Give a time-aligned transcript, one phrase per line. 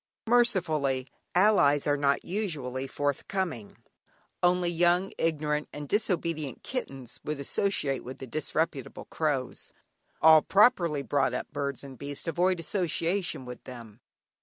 [0.25, 1.05] Mercifully,
[1.35, 3.77] allies are not usually forthcoming;
[4.41, 9.71] only young, ignorant, and disobedient kittens would associate with the disreputable crows;
[10.19, 13.99] all properly brought up birds and beasts avoid association with them.